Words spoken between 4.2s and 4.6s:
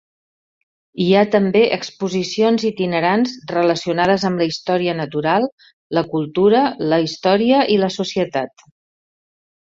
amb la